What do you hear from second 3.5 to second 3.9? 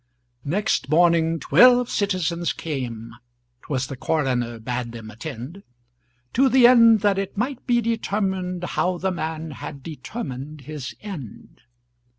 ('Twas